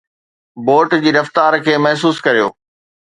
boot 0.69 0.89
جي 1.03 1.11
رفتار 1.19 1.57
کي 1.67 1.75
محسوس 1.85 2.25
ڪريو 2.29 2.47